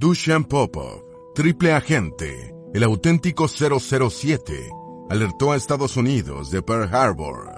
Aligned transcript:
Dushan 0.00 0.44
Popov, 0.44 1.02
triple 1.34 1.72
agente, 1.72 2.54
el 2.72 2.84
auténtico 2.84 3.48
007, 3.48 4.70
alertó 5.10 5.50
a 5.50 5.56
Estados 5.56 5.96
Unidos 5.96 6.52
de 6.52 6.62
Pearl 6.62 6.94
Harbor. 6.94 7.50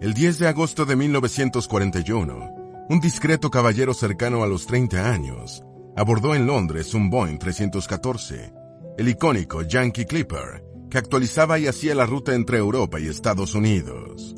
El 0.00 0.14
10 0.14 0.40
de 0.40 0.48
agosto 0.48 0.84
de 0.84 0.96
1941, 0.96 2.50
un 2.88 2.98
discreto 2.98 3.52
caballero 3.52 3.94
cercano 3.94 4.42
a 4.42 4.48
los 4.48 4.66
30 4.66 5.12
años 5.12 5.62
abordó 5.96 6.34
en 6.34 6.44
Londres 6.44 6.92
un 6.92 7.08
Boeing 7.08 7.38
314, 7.38 8.52
el 8.98 9.08
icónico 9.08 9.62
Yankee 9.62 10.06
Clipper, 10.06 10.64
que 10.90 10.98
actualizaba 10.98 11.60
y 11.60 11.68
hacía 11.68 11.94
la 11.94 12.06
ruta 12.06 12.34
entre 12.34 12.58
Europa 12.58 12.98
y 12.98 13.06
Estados 13.06 13.54
Unidos. 13.54 14.34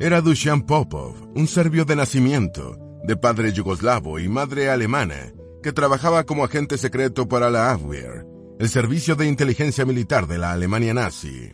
Era 0.00 0.20
Dushan 0.22 0.62
Popov, 0.62 1.14
un 1.36 1.46
serbio 1.46 1.84
de 1.84 1.94
nacimiento, 1.94 2.76
de 3.04 3.16
padre 3.16 3.52
yugoslavo 3.52 4.18
y 4.18 4.28
madre 4.28 4.70
alemana, 4.70 5.32
que 5.66 5.72
trabajaba 5.72 6.22
como 6.22 6.44
agente 6.44 6.78
secreto 6.78 7.26
para 7.26 7.50
la 7.50 7.72
Abwehr, 7.72 8.24
el 8.60 8.68
servicio 8.68 9.16
de 9.16 9.26
inteligencia 9.26 9.84
militar 9.84 10.28
de 10.28 10.38
la 10.38 10.52
Alemania 10.52 10.94
nazi. 10.94 11.50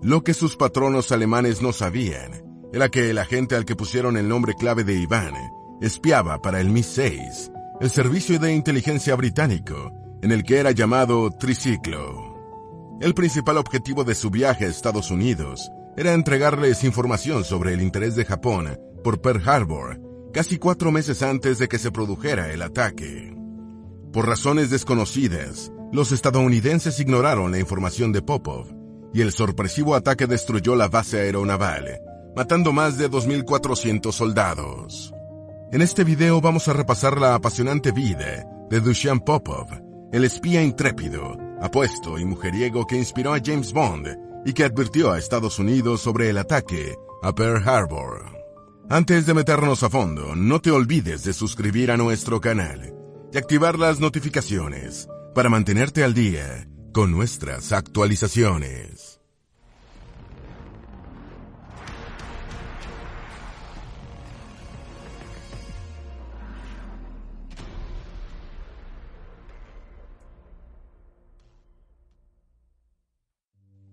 Lo 0.00 0.22
que 0.22 0.32
sus 0.32 0.54
patronos 0.54 1.10
alemanes 1.10 1.60
no 1.60 1.72
sabían 1.72 2.44
era 2.72 2.88
que 2.88 3.10
el 3.10 3.18
agente 3.18 3.56
al 3.56 3.64
que 3.64 3.74
pusieron 3.74 4.16
el 4.16 4.28
nombre 4.28 4.54
clave 4.54 4.84
de 4.84 4.94
Iván 4.94 5.34
espiaba 5.80 6.40
para 6.40 6.60
el 6.60 6.68
Mi-6, 6.68 7.52
el 7.80 7.90
servicio 7.90 8.38
de 8.38 8.54
inteligencia 8.54 9.16
británico, 9.16 9.90
en 10.22 10.30
el 10.30 10.44
que 10.44 10.58
era 10.58 10.70
llamado 10.70 11.28
Triciclo. 11.32 12.36
El 13.00 13.12
principal 13.12 13.58
objetivo 13.58 14.04
de 14.04 14.14
su 14.14 14.30
viaje 14.30 14.66
a 14.66 14.68
Estados 14.68 15.10
Unidos 15.10 15.68
era 15.96 16.12
entregarles 16.12 16.84
información 16.84 17.42
sobre 17.42 17.74
el 17.74 17.82
interés 17.82 18.14
de 18.14 18.24
Japón 18.24 18.78
por 19.02 19.20
Pearl 19.20 19.42
Harbor 19.44 20.11
casi 20.32 20.58
cuatro 20.58 20.90
meses 20.90 21.22
antes 21.22 21.58
de 21.58 21.68
que 21.68 21.78
se 21.78 21.90
produjera 21.90 22.52
el 22.52 22.62
ataque. 22.62 23.36
Por 24.12 24.26
razones 24.26 24.70
desconocidas, 24.70 25.72
los 25.92 26.10
estadounidenses 26.10 26.98
ignoraron 27.00 27.52
la 27.52 27.58
información 27.58 28.12
de 28.12 28.22
Popov 28.22 28.66
y 29.14 29.20
el 29.20 29.32
sorpresivo 29.32 29.94
ataque 29.94 30.26
destruyó 30.26 30.74
la 30.74 30.88
base 30.88 31.20
aeronaval, 31.20 32.00
matando 32.34 32.72
más 32.72 32.96
de 32.96 33.10
2.400 33.10 34.10
soldados. 34.10 35.12
En 35.70 35.82
este 35.82 36.04
video 36.04 36.40
vamos 36.40 36.66
a 36.68 36.72
repasar 36.72 37.20
la 37.20 37.34
apasionante 37.34 37.92
vida 37.92 38.46
de 38.70 38.80
Dushan 38.80 39.20
Popov, 39.20 39.66
el 40.12 40.24
espía 40.24 40.62
intrépido, 40.62 41.36
apuesto 41.60 42.18
y 42.18 42.24
mujeriego 42.24 42.86
que 42.86 42.96
inspiró 42.96 43.34
a 43.34 43.40
James 43.42 43.72
Bond 43.72 44.08
y 44.44 44.52
que 44.54 44.64
advirtió 44.64 45.12
a 45.12 45.18
Estados 45.18 45.58
Unidos 45.58 46.00
sobre 46.00 46.30
el 46.30 46.38
ataque 46.38 46.96
a 47.22 47.34
Pearl 47.34 47.66
Harbor. 47.66 48.41
Antes 48.88 49.26
de 49.26 49.32
meternos 49.32 49.82
a 49.82 49.90
fondo, 49.90 50.34
no 50.34 50.60
te 50.60 50.70
olvides 50.70 51.24
de 51.24 51.32
suscribir 51.32 51.90
a 51.90 51.96
nuestro 51.96 52.40
canal 52.40 52.94
y 53.32 53.38
activar 53.38 53.78
las 53.78 54.00
notificaciones 54.00 55.08
para 55.34 55.48
mantenerte 55.48 56.04
al 56.04 56.12
día 56.12 56.68
con 56.92 57.10
nuestras 57.10 57.72
actualizaciones. 57.72 59.20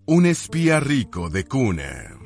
Un 0.04 0.26
espía 0.26 0.80
rico 0.80 1.30
de 1.30 1.44
cuna. 1.44 2.19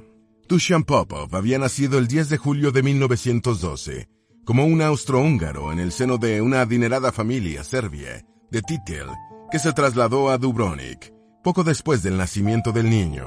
Tushan 0.47 0.85
Popov 0.85 1.35
había 1.35 1.59
nacido 1.59 1.99
el 1.99 2.07
10 2.07 2.29
de 2.29 2.37
julio 2.37 2.71
de 2.71 2.83
1912 2.83 4.09
como 4.45 4.67
un 4.67 4.83
austrohúngaro 4.83 5.73
en 5.73 5.79
el 5.79 5.91
seno 5.91 6.19
de 6.19 6.43
una 6.43 6.61
adinerada 6.61 7.13
familia 7.13 7.65
serbia 7.65 8.27
de 8.51 8.61
Titel 8.61 9.07
que 9.51 9.59
se 9.59 9.73
trasladó 9.73 10.29
a 10.29 10.37
Dubrovnik 10.37 11.15
poco 11.43 11.65
después 11.65 12.03
del 12.03 12.19
nacimiento 12.19 12.73
del 12.73 12.91
niño. 12.91 13.27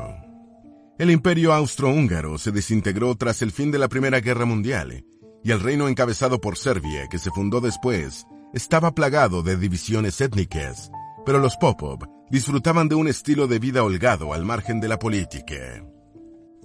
El 1.00 1.10
imperio 1.10 1.54
austrohúngaro 1.54 2.38
se 2.38 2.52
desintegró 2.52 3.16
tras 3.16 3.42
el 3.42 3.52
fin 3.52 3.72
de 3.72 3.80
la 3.80 3.88
Primera 3.88 4.20
Guerra 4.20 4.46
Mundial 4.46 5.04
y 5.44 5.52
el 5.52 5.60
reino 5.60 5.88
encabezado 5.88 6.40
por 6.40 6.56
Serbia, 6.56 7.08
que 7.10 7.18
se 7.18 7.32
fundó 7.32 7.62
después, 7.62 8.28
estaba 8.54 8.92
plagado 8.94 9.42
de 9.42 9.58
divisiones 9.58 10.22
étnicas, 10.22 10.92
pero 11.26 11.40
los 11.40 11.58
Popov 11.58 12.08
disfrutaban 12.30 12.90
de 12.90 12.96
un 12.96 13.08
estilo 13.08 13.48
de 13.48 13.58
vida 13.58 13.84
holgado 13.84 14.34
al 14.34 14.46
margen 14.46 14.80
de 14.80 14.88
la 14.88 15.00
política. 15.00 15.84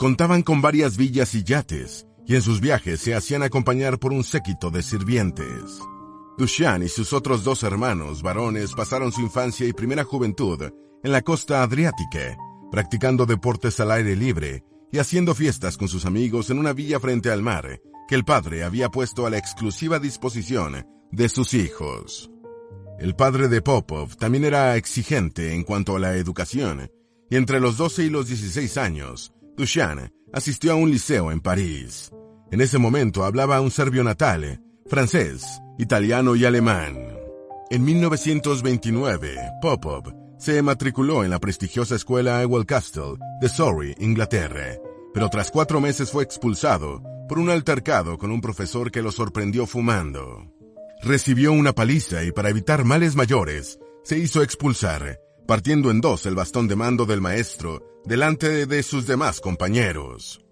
Contaban 0.03 0.43
con 0.43 0.61
varias 0.61 0.97
villas 0.97 1.33
y 1.37 1.45
yates, 1.45 2.09
y 2.27 2.35
en 2.35 2.43
sus 2.43 2.61
viajes 2.61 2.99
se 2.99 3.15
hacían 3.15 3.45
acompañar 3.45 4.01
por 4.01 4.13
un 4.13 4.25
séquito 4.25 4.69
de 4.69 4.83
sirvientes. 4.83 5.79
Dushan 6.37 6.83
y 6.83 6.89
sus 6.89 7.13
otros 7.13 7.45
dos 7.45 7.63
hermanos 7.63 8.21
varones 8.21 8.73
pasaron 8.73 9.13
su 9.13 9.21
infancia 9.21 9.65
y 9.65 9.73
primera 9.73 10.03
juventud 10.03 10.61
en 11.05 11.13
la 11.13 11.23
costa 11.23 11.63
adriática, 11.63 12.37
practicando 12.73 13.27
deportes 13.27 13.79
al 13.79 13.93
aire 13.93 14.17
libre 14.17 14.65
y 14.91 14.99
haciendo 14.99 15.37
fiestas 15.37 15.77
con 15.77 15.87
sus 15.87 16.05
amigos 16.05 16.51
en 16.51 16.59
una 16.59 16.73
villa 16.73 16.99
frente 16.99 17.31
al 17.31 17.43
mar 17.43 17.81
que 18.09 18.17
el 18.17 18.25
padre 18.25 18.65
había 18.65 18.89
puesto 18.89 19.25
a 19.25 19.31
la 19.31 19.39
exclusiva 19.39 20.01
disposición 20.01 20.85
de 21.13 21.29
sus 21.29 21.55
hijos. 21.55 22.29
El 22.99 23.15
padre 23.15 23.47
de 23.47 23.63
Popov 23.63 24.17
también 24.17 24.47
era 24.47 24.75
exigente 24.75 25.55
en 25.55 25.63
cuanto 25.63 25.95
a 25.95 26.01
la 26.01 26.17
educación, 26.17 26.91
y 27.31 27.37
entre 27.37 27.61
los 27.61 27.77
12 27.77 28.03
y 28.07 28.11
los 28.11 28.27
16 28.27 28.79
años 28.79 29.33
Dushan 29.57 30.11
asistió 30.33 30.73
a 30.73 30.75
un 30.77 30.91
liceo 30.91 31.31
en 31.31 31.41
París. 31.41 32.11
En 32.51 32.61
ese 32.61 32.79
momento 32.79 33.25
hablaba 33.25 33.61
un 33.61 33.71
serbio 33.71 34.03
natal, 34.03 34.61
francés, 34.87 35.45
italiano 35.79 36.37
y 36.37 36.45
alemán. 36.45 36.97
En 37.71 37.85
1929, 37.85 39.37
Popov 39.61 40.15
se 40.39 40.61
matriculó 40.63 41.25
en 41.25 41.31
la 41.31 41.39
prestigiosa 41.39 41.95
escuela 41.95 42.43
Ewell 42.43 42.67
Castle 42.67 43.15
de 43.41 43.49
Surrey, 43.49 43.95
Inglaterra, 43.99 44.77
pero 45.15 45.29
tras 45.29 45.51
cuatro 45.51 45.81
meses 45.81 46.11
fue 46.11 46.25
expulsado 46.25 47.03
por 47.29 47.39
un 47.39 47.49
altercado 47.49 48.19
con 48.19 48.31
un 48.31 48.41
profesor 48.41 48.91
que 48.91 49.03
lo 49.03 49.13
sorprendió 49.13 49.67
fumando. 49.67 50.53
Recibió 51.03 51.53
una 51.53 51.73
paliza 51.73 52.25
y 52.25 52.33
para 52.33 52.51
evitar 52.51 52.85
males 52.85 53.17
mayores, 53.17 53.79
se 54.05 54.19
hizo 54.19 54.43
expulsar 54.43 55.19
partiendo 55.47 55.91
en 55.91 56.01
dos 56.01 56.27
el 56.27 56.35
bastón 56.35 56.69
de 56.69 56.77
mando 56.77 57.07
del 57.07 57.21
maestro 57.21 57.83
delante 58.05 58.67
de 58.67 58.83
sus 58.83 59.07
demás 59.07 59.41
compañeros. 59.41 60.45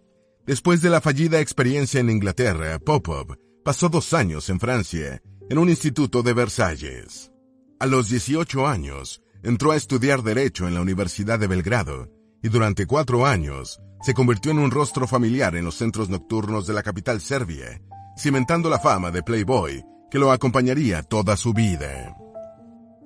Después 0.47 0.83
de 0.83 0.91
la 0.91 1.01
fallida 1.01 1.41
experiencia 1.41 2.01
en 2.01 2.11
Inglaterra, 2.11 2.79
Popov 2.79 3.37
pasó 3.65 3.89
dos 3.89 4.13
años 4.15 4.49
en 4.49 4.59
Francia, 4.59 5.23
en 5.49 5.59
un 5.59 5.69
instituto 5.69 6.23
de 6.23 6.33
Versalles. 6.33 7.31
A 7.79 7.87
los 7.87 8.09
18 8.09 8.67
años, 8.67 9.23
entró 9.43 9.73
a 9.73 9.77
estudiar 9.77 10.23
Derecho 10.23 10.69
en 10.69 10.75
la 10.75 10.81
Universidad 10.81 11.39
de 11.39 11.47
Belgrado 11.47 12.09
y 12.43 12.49
durante 12.49 12.87
cuatro 12.87 13.27
años 13.27 13.81
se 14.03 14.15
convirtió 14.15 14.51
en 14.53 14.59
un 14.59 14.71
rostro 14.71 15.07
familiar 15.07 15.57
en 15.57 15.65
los 15.65 15.77
centros 15.77 16.09
nocturnos 16.09 16.67
de 16.67 16.75
la 16.75 16.83
capital 16.83 17.21
serbia, 17.21 17.81
cimentando 18.17 18.71
la 18.71 18.79
fama 18.79 19.11
de 19.11 19.23
Playboy 19.23 19.85
que 20.11 20.19
lo 20.19 20.33
acompañaría 20.33 21.03
toda 21.03 21.37
su 21.37 21.53
vida. 21.53 22.17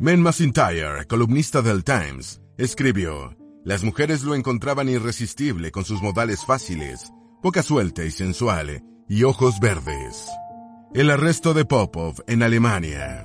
Men 0.01 0.21
McIntyre, 0.23 1.07
columnista 1.07 1.63
del 1.63 1.85
Times, 1.85 2.41
escribió, 2.59 3.37
las 3.65 3.85
mujeres 3.85 4.25
lo 4.25 4.35
encontraban 4.35 4.89
irresistible 4.89 5.71
con 5.71 5.85
sus 5.85 6.03
modales 6.03 6.45
fáciles, 6.45 7.13
boca 7.41 7.63
suelta 7.63 8.05
y 8.05 8.11
sensual, 8.11 8.83
y 9.09 9.23
ojos 9.23 9.61
verdes. 9.61 10.27
El 10.95 11.11
arresto 11.11 11.55
de 11.55 11.65
Popov 11.65 12.17
en 12.27 12.43
Alemania. 12.43 13.25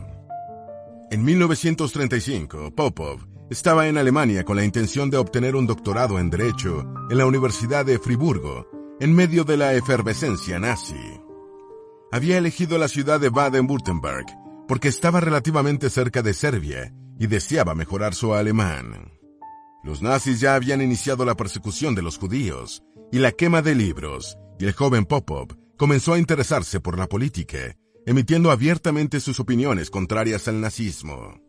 En 1.09 1.23
1935, 1.23 2.75
Popov 2.75 3.25
estaba 3.49 3.87
en 3.87 3.97
Alemania 3.97 4.45
con 4.45 4.55
la 4.55 4.63
intención 4.63 5.09
de 5.09 5.17
obtener 5.17 5.55
un 5.55 5.65
doctorado 5.65 6.19
en 6.19 6.29
Derecho 6.29 6.87
en 7.09 7.17
la 7.17 7.25
Universidad 7.25 7.83
de 7.83 7.97
Friburgo, 7.97 8.67
en 8.99 9.15
medio 9.15 9.43
de 9.43 9.57
la 9.57 9.73
efervescencia 9.73 10.59
nazi. 10.59 11.19
Había 12.11 12.37
elegido 12.37 12.77
la 12.77 12.87
ciudad 12.87 13.19
de 13.19 13.29
Baden-Württemberg 13.29 14.27
porque 14.69 14.87
estaba 14.87 15.19
relativamente 15.19 15.89
cerca 15.89 16.21
de 16.21 16.31
Serbia 16.31 16.93
y 17.17 17.25
deseaba 17.25 17.73
mejorar 17.73 18.13
su 18.13 18.35
alemán. 18.35 19.11
Los 19.83 20.03
nazis 20.03 20.39
ya 20.39 20.53
habían 20.53 20.79
iniciado 20.79 21.25
la 21.25 21.33
persecución 21.33 21.95
de 21.95 22.03
los 22.03 22.19
judíos 22.19 22.83
y 23.11 23.17
la 23.17 23.31
quema 23.31 23.63
de 23.63 23.73
libros, 23.73 24.37
y 24.59 24.65
el 24.65 24.73
joven 24.73 25.05
Popov 25.05 25.57
comenzó 25.75 26.13
a 26.13 26.19
interesarse 26.19 26.79
por 26.79 26.99
la 26.99 27.07
política, 27.07 27.75
emitiendo 28.05 28.51
abiertamente 28.51 29.19
sus 29.19 29.39
opiniones 29.39 29.89
contrarias 29.89 30.47
al 30.47 30.61
nazismo. 30.61 31.41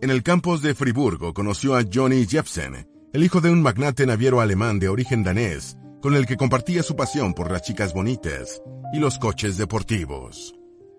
En 0.00 0.10
el 0.10 0.24
campus 0.24 0.60
de 0.60 0.74
Friburgo 0.74 1.32
conoció 1.32 1.76
a 1.76 1.84
Johnny 1.88 2.26
Jepsen, 2.26 2.88
el 3.12 3.22
hijo 3.22 3.40
de 3.40 3.50
un 3.50 3.62
magnate 3.62 4.04
naviero 4.04 4.40
alemán 4.40 4.80
de 4.80 4.88
origen 4.88 5.22
danés, 5.22 5.76
con 6.02 6.16
el 6.16 6.26
que 6.26 6.36
compartía 6.36 6.82
su 6.82 6.96
pasión 6.96 7.34
por 7.34 7.52
las 7.52 7.62
chicas 7.62 7.94
bonitas 7.94 8.60
y 8.92 8.98
los 8.98 9.16
coches 9.20 9.56
deportivos. 9.58 10.57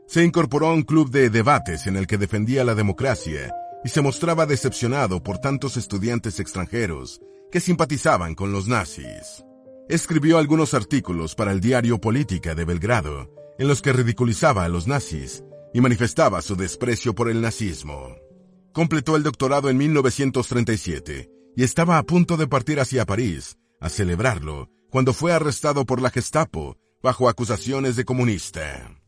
Se 0.10 0.26
incorporó 0.26 0.70
a 0.70 0.74
un 0.74 0.82
club 0.82 1.12
de 1.12 1.30
debates 1.30 1.86
en 1.86 1.96
el 1.96 2.08
que 2.08 2.18
defendía 2.18 2.64
la 2.64 2.74
democracia 2.74 3.54
y 3.86 3.90
se 3.90 4.02
mostraba 4.02 4.48
decepcionado 4.48 5.22
por 5.22 5.38
tantos 5.38 5.78
estudiantes 5.78 6.40
extranjeros 6.40 7.22
que 7.52 7.60
simpatizaban 7.60 8.34
con 8.34 8.52
los 8.52 8.68
nazis. 8.68 9.46
Escribió 9.88 10.40
algunos 10.40 10.74
artículos 10.74 11.36
para 11.36 11.52
el 11.52 11.62
diario 11.62 12.02
Política 12.02 12.56
de 12.56 12.66
Belgrado, 12.66 13.30
en 13.60 13.68
los 13.68 13.84
que 13.84 13.94
ridiculizaba 13.94 14.64
a 14.64 14.68
los 14.68 14.88
nazis 14.88 15.44
y 15.76 15.80
manifestaba 15.80 16.42
su 16.42 16.56
desprecio 16.56 17.14
por 17.14 17.30
el 17.30 17.40
nazismo. 17.40 18.16
Completó 18.74 19.16
el 19.16 19.22
doctorado 19.22 19.70
en 19.70 19.78
1937 19.78 21.30
y 21.56 21.64
estaba 21.64 22.00
a 22.00 22.04
punto 22.04 22.36
de 22.36 22.48
partir 22.48 22.80
hacia 22.80 23.06
París 23.06 23.60
a 23.80 23.90
celebrarlo 23.90 24.72
cuando 24.90 25.14
fue 25.14 25.34
arrestado 25.34 25.86
por 25.86 26.02
la 26.02 26.10
Gestapo 26.10 26.78
bajo 27.04 27.30
acusaciones 27.30 27.96
de 27.96 28.06
comunista. 28.06 28.99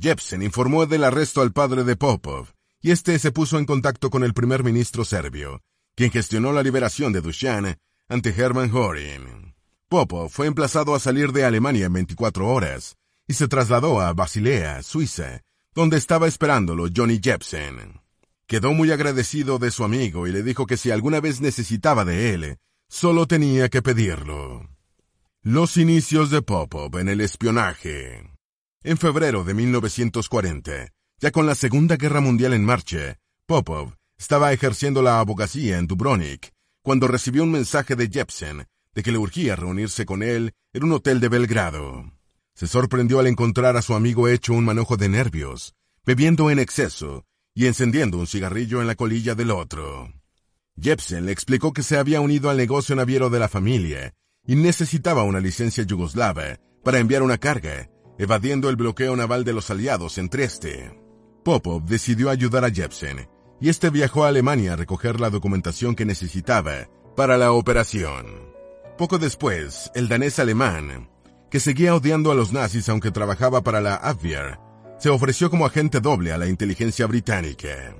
Jepsen 0.00 0.42
informó 0.42 0.86
del 0.86 1.04
arresto 1.04 1.42
al 1.42 1.52
padre 1.52 1.84
de 1.84 1.94
Popov 1.94 2.48
y 2.80 2.90
este 2.90 3.18
se 3.18 3.32
puso 3.32 3.58
en 3.58 3.66
contacto 3.66 4.08
con 4.08 4.24
el 4.24 4.32
primer 4.32 4.64
ministro 4.64 5.04
serbio, 5.04 5.60
quien 5.94 6.10
gestionó 6.10 6.52
la 6.52 6.62
liberación 6.62 7.12
de 7.12 7.20
Dushan 7.20 7.78
ante 8.08 8.30
Hermann 8.30 8.70
Göring. 8.70 9.54
Popov 9.90 10.30
fue 10.30 10.46
emplazado 10.46 10.94
a 10.94 11.00
salir 11.00 11.32
de 11.32 11.44
Alemania 11.44 11.86
en 11.86 11.92
24 11.92 12.48
horas 12.48 12.96
y 13.28 13.34
se 13.34 13.46
trasladó 13.46 14.00
a 14.00 14.14
Basilea, 14.14 14.82
Suiza, 14.82 15.42
donde 15.74 15.98
estaba 15.98 16.26
esperándolo 16.26 16.86
Johnny 16.94 17.20
Jepsen. 17.22 18.00
Quedó 18.46 18.72
muy 18.72 18.92
agradecido 18.92 19.58
de 19.58 19.70
su 19.70 19.84
amigo 19.84 20.26
y 20.26 20.32
le 20.32 20.42
dijo 20.42 20.66
que 20.66 20.78
si 20.78 20.90
alguna 20.90 21.20
vez 21.20 21.42
necesitaba 21.42 22.06
de 22.06 22.32
él, 22.32 22.56
solo 22.88 23.26
tenía 23.26 23.68
que 23.68 23.82
pedirlo. 23.82 24.66
Los 25.42 25.76
inicios 25.76 26.30
de 26.30 26.40
Popov 26.40 26.98
en 26.98 27.10
el 27.10 27.20
espionaje. 27.20 28.29
En 28.82 28.96
febrero 28.96 29.44
de 29.44 29.52
1940, 29.52 30.88
ya 31.20 31.30
con 31.30 31.44
la 31.44 31.54
Segunda 31.54 31.96
Guerra 31.96 32.22
Mundial 32.22 32.54
en 32.54 32.64
marcha, 32.64 33.18
Popov 33.44 33.92
estaba 34.18 34.54
ejerciendo 34.54 35.02
la 35.02 35.20
abogacía 35.20 35.76
en 35.76 35.86
Dubrovnik 35.86 36.50
cuando 36.82 37.06
recibió 37.06 37.42
un 37.42 37.50
mensaje 37.50 37.94
de 37.94 38.08
Jepsen 38.08 38.64
de 38.94 39.02
que 39.02 39.12
le 39.12 39.18
urgía 39.18 39.54
reunirse 39.54 40.06
con 40.06 40.22
él 40.22 40.52
en 40.72 40.84
un 40.84 40.92
hotel 40.92 41.20
de 41.20 41.28
Belgrado. 41.28 42.10
Se 42.54 42.66
sorprendió 42.66 43.18
al 43.18 43.26
encontrar 43.26 43.76
a 43.76 43.82
su 43.82 43.92
amigo 43.92 44.28
hecho 44.28 44.54
un 44.54 44.64
manojo 44.64 44.96
de 44.96 45.10
nervios, 45.10 45.74
bebiendo 46.06 46.50
en 46.50 46.58
exceso 46.58 47.26
y 47.54 47.66
encendiendo 47.66 48.16
un 48.16 48.26
cigarrillo 48.26 48.80
en 48.80 48.86
la 48.86 48.94
colilla 48.94 49.34
del 49.34 49.50
otro. 49.50 50.10
Jepsen 50.80 51.26
le 51.26 51.32
explicó 51.32 51.74
que 51.74 51.82
se 51.82 51.98
había 51.98 52.22
unido 52.22 52.48
al 52.48 52.56
negocio 52.56 52.96
naviero 52.96 53.28
de 53.28 53.40
la 53.40 53.48
familia 53.48 54.14
y 54.46 54.56
necesitaba 54.56 55.22
una 55.22 55.38
licencia 55.38 55.84
yugoslava 55.84 56.58
para 56.82 56.98
enviar 56.98 57.22
una 57.22 57.36
carga, 57.36 57.90
evadiendo 58.20 58.68
el 58.68 58.76
bloqueo 58.76 59.16
naval 59.16 59.44
de 59.44 59.54
los 59.54 59.70
aliados 59.70 60.18
en 60.18 60.28
Trieste. 60.28 60.92
Popov 61.42 61.86
decidió 61.86 62.28
ayudar 62.28 62.66
a 62.66 62.70
Jepsen 62.70 63.26
y 63.62 63.70
este 63.70 63.88
viajó 63.88 64.24
a 64.24 64.28
Alemania 64.28 64.74
a 64.74 64.76
recoger 64.76 65.18
la 65.18 65.30
documentación 65.30 65.94
que 65.94 66.04
necesitaba 66.04 66.90
para 67.16 67.38
la 67.38 67.52
operación. 67.52 68.26
Poco 68.98 69.18
después, 69.18 69.90
el 69.94 70.08
danés 70.08 70.38
alemán, 70.38 71.08
que 71.50 71.60
seguía 71.60 71.94
odiando 71.94 72.30
a 72.30 72.34
los 72.34 72.52
nazis 72.52 72.90
aunque 72.90 73.10
trabajaba 73.10 73.62
para 73.62 73.80
la 73.80 73.94
Abwehr, 73.94 74.58
se 74.98 75.08
ofreció 75.08 75.48
como 75.48 75.64
agente 75.64 76.00
doble 76.00 76.32
a 76.32 76.36
la 76.36 76.46
inteligencia 76.46 77.06
británica. 77.06 77.96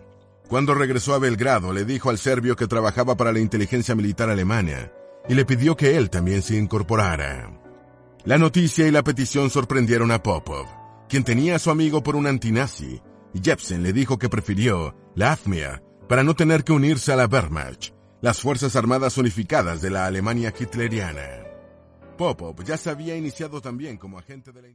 Cuando 0.49 0.75
regresó 0.75 1.15
a 1.15 1.19
Belgrado, 1.19 1.73
le 1.73 1.87
dijo 1.87 2.11
al 2.11 2.19
serbio 2.19 2.57
que 2.57 2.67
trabajaba 2.67 3.17
para 3.17 3.33
la 3.33 3.41
inteligencia 3.41 3.95
militar 3.95 4.29
alemana 4.29 4.93
y 5.31 5.35
le 5.35 5.47
pidió 5.47 5.79
que 5.79 5.97
él 5.97 6.11
también 6.11 6.43
se 6.43 6.59
incorporara. 6.59 7.70
La 8.25 8.37
noticia 8.37 8.87
y 8.87 8.91
la 8.91 9.03
petición 9.03 9.49
sorprendieron 9.49 10.11
a 10.11 10.23
Popov, 10.23 10.67
quien 11.09 11.25
tenía 11.25 11.57
a 11.57 11.59
su 11.59 11.71
amigo 11.71 12.03
por 12.03 12.17
un 12.17 12.27
antinazi, 12.27 13.01
y 13.33 13.41
Jepsen 13.41 13.83
le 13.83 13.95
dijo 13.95 14.19
que 14.19 14.29
prefirió 14.29 14.95
la 15.15 15.33
AFMEA 15.33 15.83
para 16.07 16.23
no 16.23 16.35
tener 16.35 16.63
que 16.63 16.75
unirse 16.75 17.15
a 17.15 17.17
la 17.17 17.25
Wehrmacht, 17.25 17.95
las 18.21 18.41
Fuerzas 18.41 18.77
Armadas 18.77 19.17
Unificadas 19.17 19.81
de 19.81 19.89
la 19.89 20.05
Alemania 20.05 20.53
hitleriana. 20.59 21.47
Popov 22.19 22.63
ya 22.63 22.77
se 22.77 22.91
había 22.91 23.17
iniciado 23.17 23.63
también 23.63 23.97
como 23.97 24.19
agente 24.19 24.53
de 24.53 24.63
la... 24.63 24.69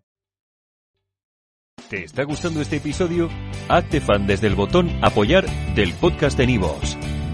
¿Te 1.88 2.04
está 2.04 2.24
gustando 2.24 2.62
este 2.62 2.78
episodio? 2.78 3.30
Hazte 3.70 4.02
fan 4.02 4.26
desde 4.26 4.48
el 4.48 4.56
botón 4.56 4.90
Apoyar 5.04 5.46
del 5.76 5.94
podcast 5.94 6.36
de 6.36 6.48
Nivos. 6.48 6.98